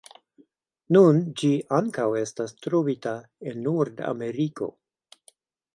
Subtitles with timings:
[0.95, 1.51] Nun ĝi
[1.81, 3.15] ankaŭ estas trovita
[3.51, 4.75] en Nordameriko.